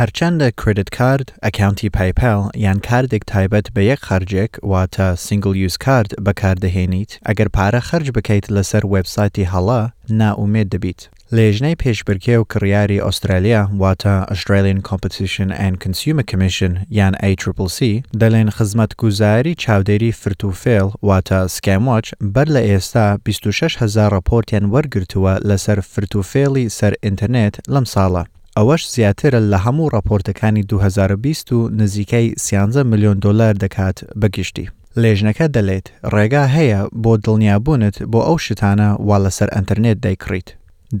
[0.00, 6.10] هەرچەندە کردت کارد ئەکاونتی پایپل یان کاردێک تایبەت بە یەک خرجێک واتە سنگل یوز کارد
[6.26, 9.82] بەکاردەهێنیت ئەگەر پارە خرج بکەیت لەسەر وبسایتی هەڵا
[10.20, 11.00] ناومێت دەبیت.
[11.36, 17.78] لێژنەی پێشبرکێ و کڕیاری ئوسترالیا واتە Australian Competition and Consumer Commission یان ACCC
[18.20, 25.78] دەڵێن خزمەت گوزاری چاودێری فرتوفێل واتە سکامواچ بەر لە ئێستا 26 هزار راپۆرتیان وەرگرتووە لەسەر
[25.92, 28.24] فرتوفێڵی سەر ئینتەرنێت لەم ساڵە.
[28.58, 34.66] ئەوەش زیاترە لە هەموو راپۆرتەکانی 2020 و نزیکەی 13 میلیۆن دلار دەکات بەگشتی.
[35.02, 40.48] لێژنەکە دەڵێت ڕێگا هەیە بۆ دڵنیابوونت بۆ ئەو شتانە وا لەسەر ئەتەرنێت دەیکڕیت.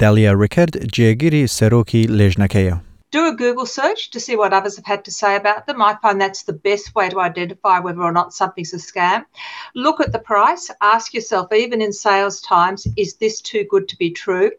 [0.00, 2.76] دالیە ڕکرد جێگیری سەرۆکی لێژنەکەیە.
[3.12, 5.82] do a Google search to see what others have had to say about them.
[5.82, 9.26] I find that's the best way to identify whether or not something's a scam.
[9.74, 13.98] Look at the price, ask yourself, even in sales times, is this too good to
[13.98, 14.50] be true?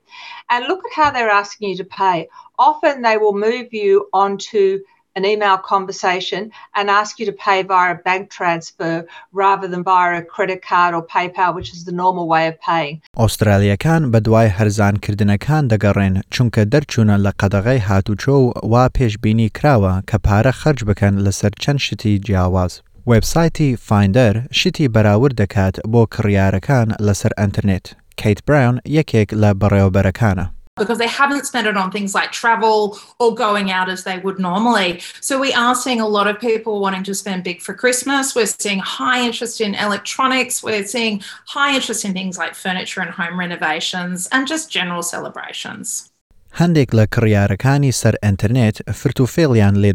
[0.52, 2.30] And look at how they're asking you to pay.
[2.60, 4.80] Often they will move you onto
[5.16, 10.24] an email conversation and ask you to pay via bank transfer rather than via a
[10.34, 13.02] credit card or PayPal, which is the normal way of paying.
[13.18, 20.04] Australia can, but why Herzan Kirdinakan Dagarin, Chunka Derchuna La Kadare Hatucho, Wa Peshbini Krawa,
[20.06, 22.82] Kapara Harjbekan, Lesser Chanchiti Jawas.
[23.08, 27.86] وبسایتی فایندر شتی براورد دکات بو کریارکان لسر انترنت.
[28.18, 33.36] کیت براون یکیک لبرای برکانه because they haven't spent it on things like travel or
[33.36, 35.00] going out as they would normally.
[35.22, 38.36] So we are seeing a lot of people wanting to spend big for Christmas.
[38.36, 40.64] We're seeing high interest in electronics.
[40.64, 46.10] We're seeing high interest in things like furniture and home renovations and just general celebrations.
[46.56, 49.92] هەندێک لە کڕیارەکانی سەر ئەتررنێت فرتوفێڵیان لێ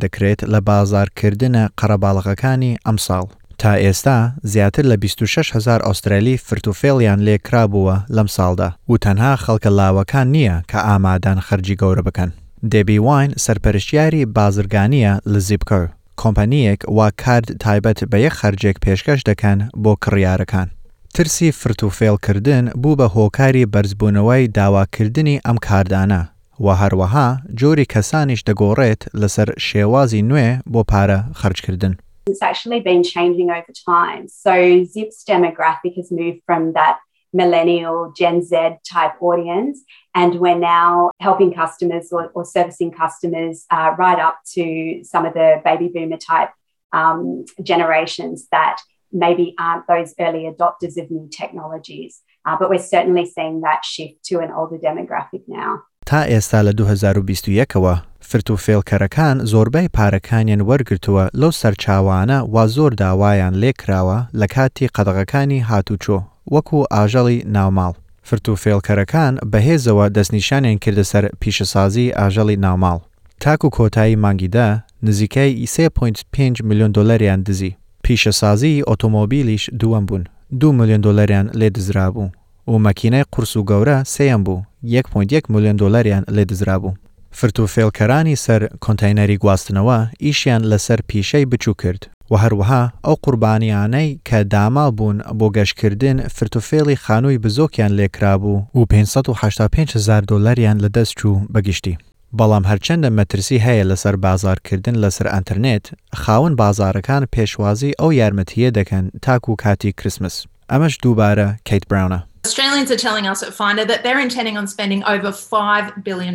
[0.55, 3.27] لە بازارکردنە قەرەباڵغەکانی ئەمساڵ.
[3.61, 10.57] تا ئێستا زیاتر لە 26هزار ئوسترالی فرتوفێڵیان لێکرابووە لەم ساڵدا و تەنها خەڵکە لاوەکان نییە
[10.73, 12.31] کە ئامادان خەرجی گەورە بکەن.
[12.73, 15.83] دێبی واین سەرپەرشتیاری بازرگانیە لە زیبکە.
[16.21, 20.69] کۆمپانیەک وا کارد تایبەت بە یەک خەرجێک پێشکەش دەکەن بۆ کڕیارەکان.
[21.15, 26.23] ترسی فرتوفێڵکردن بوو بە هۆکاری بەرزبوونەوەی داواکردنی ئەم کاردانە
[26.65, 27.29] و هەروەها
[27.61, 31.95] جۆری کەسانیش دەگۆڕێت لەسەر شێوازی نوێ بۆ پارە خەرجکردن.
[32.29, 34.29] It's actually been changing over time.
[34.29, 36.99] So Zip's demographic has moved from that
[37.33, 39.81] millennial Gen Z type audience.
[40.15, 45.33] And we're now helping customers or, or servicing customers uh, right up to some of
[45.35, 46.51] the baby boomer type
[46.93, 48.79] um, generations that
[49.11, 52.21] maybe aren't those early adopters of new technologies.
[52.45, 55.83] Uh, but we're certainly seeing that shift to an older demographic now.
[56.07, 57.95] تا ئێستا لە 2021ەوە
[58.31, 65.61] فرت و فێڵکەرەکان زۆربەی پارەکانیان وەرگتووە لەو سەرچاوانە وا زۆر داوایان لێکراوە لە کاتی قەدەغەکانی
[65.69, 66.19] هاتوچۆ
[66.55, 67.93] وەکو ئاژەڵی ناوماڵ.
[68.29, 72.99] فرت و فێڵکەرەکان بەهێزەوە دەستنیشانیان کردە سەر پیشەسازی ئاژەڵی ناوماڵ.
[73.43, 74.67] تاک و کۆتایی مانگیدا
[75.03, 77.71] نزیکای 3.5 میلیۆن دلریان دزی.
[78.07, 80.25] پیشەسازی ئۆتۆمۆبیلیش دووەم بوون.
[80.61, 82.29] دو میلیۆن دلریان لێ دزرا بوو.
[82.71, 86.95] و مەکینای قرس و گەورە سەیان بوو 1.1 میلیۆن دلریان لێ دزرا بوو.
[87.37, 94.91] فرتوفێڵکەرانی سەر کۆنتینەری گواستنەوە ئیشیان لەسەر پیشەی بچوو کرد و هەروەها ئەو قوربانیانەی کە دامال
[94.99, 101.99] بوون بۆ گەشتکردن فرتوفێڵی خانووی بزۆکیان لێکرابوو و 550 دلاریان لەدەست چوو بەگشتی.
[102.39, 105.87] بەڵام هەرچەندە مەترسی هەیە لەسەر بازارکردن لەسەر ئەتررنێت
[106.21, 110.37] خاون بازارەکان پێشوازی ئەو یارمەتیە دەکەن تاکو و کاتی کرسمس
[110.73, 115.03] ئەمەش دووبارە کیت براونە Australians are telling us at Finder that they're intending on spending
[115.05, 116.35] over $5 billion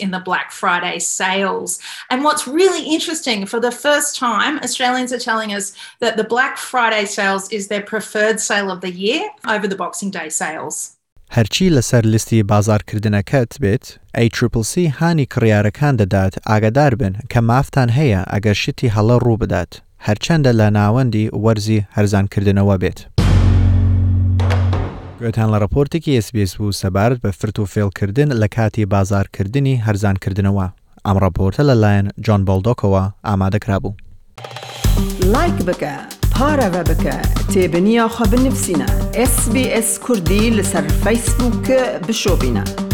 [0.00, 1.78] in the Black Friday sales.
[2.10, 6.56] And what's really interesting, for the first time, Australians are telling us that the Black
[6.56, 10.96] Friday sales is their preferred sale of the year over the Boxing Day sales.
[11.32, 13.84] هەرچی لەسەر لیستی بازارکردنەکەت بێت
[14.18, 20.52] ACCC هانی کڕیارەکان دەدات ئاگادار بن کە مافتان هەیە ئەگەر شتی هەڵە ڕوو بدات هەرچەندە
[20.60, 23.06] لە ناوەندی وەرزی هەرزانکردنەوە بێت.
[25.22, 30.66] گوێتان لە ڕپۆرتێکی SسBS و سەبارەت بە فرت و فێلکردن لە کاتی بازارکردنی هەرزانکردنەوە
[31.06, 33.94] ئەم ڕپۆرتە لەلایەن جۆن بەڵدۆکەوە ئامادەکرا بوو.
[35.34, 35.94] لایک بکە
[36.34, 37.16] پارەوە بکە
[37.52, 38.88] تێبنییاخوا بنووسینە
[39.32, 42.89] SسBS کوردی لەسەر فیسبووکە بشۆبینە.